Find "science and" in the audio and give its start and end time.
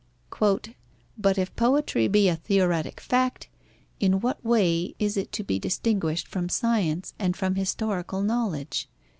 6.49-7.37